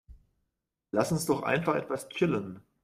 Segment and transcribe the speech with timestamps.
[0.89, 2.63] Lass uns doch einfach etwas chillen.